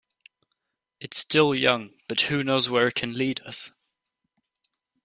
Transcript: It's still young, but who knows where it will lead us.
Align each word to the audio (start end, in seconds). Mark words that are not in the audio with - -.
It's 0.99 1.15
still 1.19 1.53
young, 1.53 1.91
but 2.07 2.21
who 2.21 2.43
knows 2.43 2.67
where 2.67 2.87
it 2.87 2.99
will 3.03 3.09
lead 3.09 3.39
us. 3.41 3.69